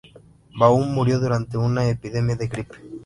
Baum 0.55 0.95
murió 0.95 1.19
durante 1.19 1.59
una 1.59 1.87
epidemia 1.87 2.35
de 2.35 2.47
gripe. 2.47 2.75